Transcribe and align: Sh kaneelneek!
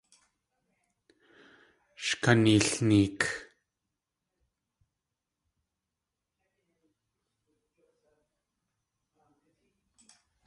Sh 2.03 2.13
kaneelneek! 2.23 3.19